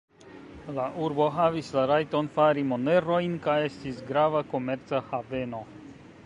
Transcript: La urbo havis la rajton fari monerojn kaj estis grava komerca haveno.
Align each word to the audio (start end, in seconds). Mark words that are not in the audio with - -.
La 0.77 0.85
urbo 1.07 1.27
havis 1.35 1.69
la 1.75 1.83
rajton 1.91 2.29
fari 2.37 2.63
monerojn 2.71 3.37
kaj 3.45 3.59
estis 3.67 4.01
grava 4.09 4.43
komerca 4.55 5.05
haveno. 5.13 5.63